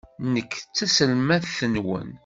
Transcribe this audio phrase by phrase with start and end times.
[0.33, 2.09] Nekk d taselmadt-nwen.